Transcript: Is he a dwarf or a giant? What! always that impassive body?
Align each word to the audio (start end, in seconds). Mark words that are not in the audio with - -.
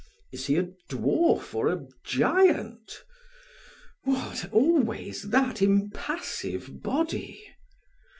Is 0.31 0.47
he 0.47 0.55
a 0.55 0.67
dwarf 0.89 1.53
or 1.53 1.67
a 1.71 1.85
giant? 2.03 3.03
What! 4.03 4.49
always 4.51 5.29
that 5.29 5.61
impassive 5.61 6.81
body? 6.81 7.43